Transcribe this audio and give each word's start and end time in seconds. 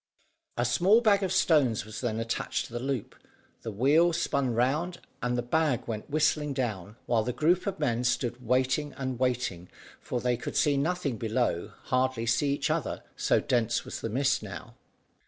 A 0.57 0.65
small 0.65 0.99
bag 1.01 1.21
of 1.21 1.31
stones 1.31 1.85
was 1.85 2.01
then 2.01 2.19
attached 2.19 2.65
to 2.65 2.73
the 2.73 2.79
loop, 2.79 3.13
the 3.61 3.69
wheel 3.71 4.13
spun 4.13 4.55
round, 4.55 4.99
and 5.21 5.37
the 5.37 5.43
bag 5.43 5.87
went 5.87 6.09
whizzing 6.09 6.53
down, 6.55 6.95
while 7.05 7.21
the 7.21 7.31
group 7.31 7.67
of 7.67 7.77
men 7.79 8.03
stood 8.03 8.43
waiting 8.43 8.93
and 8.97 9.19
waiting, 9.19 9.69
for 9.99 10.19
they 10.19 10.37
could 10.37 10.55
see 10.55 10.75
nothing 10.75 11.17
below, 11.17 11.73
hardly 11.83 12.25
see 12.25 12.51
each 12.51 12.71
other, 12.71 13.03
so 13.15 13.39
dense 13.39 13.85
was 13.85 14.01
the 14.01 14.09
mist 14.09 14.41
now. 14.41 14.73